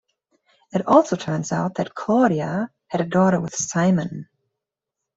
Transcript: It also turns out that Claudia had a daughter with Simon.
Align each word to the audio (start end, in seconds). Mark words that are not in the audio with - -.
It 0.73 0.87
also 0.87 1.15
turns 1.15 1.51
out 1.51 1.75
that 1.75 1.93
Claudia 1.93 2.71
had 2.87 3.01
a 3.01 3.05
daughter 3.05 3.39
with 3.39 3.53
Simon. 3.53 4.27